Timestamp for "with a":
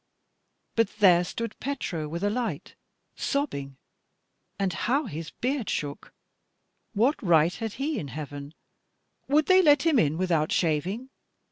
2.07-2.29